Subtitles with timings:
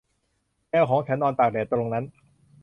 [0.69, 2.05] แมวของฉันนอนตากแดดตรงนั้น